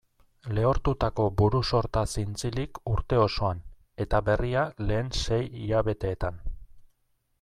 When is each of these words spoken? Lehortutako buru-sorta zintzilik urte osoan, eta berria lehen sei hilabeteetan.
Lehortutako 0.59 1.25
buru-sorta 1.41 2.03
zintzilik 2.15 2.79
urte 2.93 3.19
osoan, 3.25 3.61
eta 4.07 4.23
berria 4.31 4.65
lehen 4.89 5.13
sei 5.21 5.41
hilabeteetan. 5.45 6.43